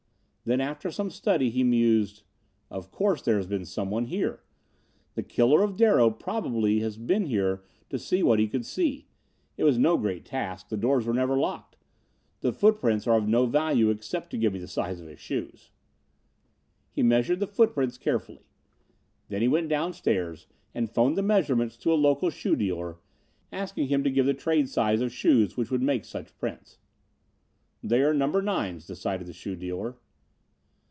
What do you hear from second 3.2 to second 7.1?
there has been someone here. The killer of Darrow probably has